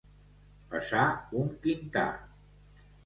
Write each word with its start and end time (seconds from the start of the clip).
Pesar 0.71 1.03
un 1.41 1.53
quintar. 1.67 2.07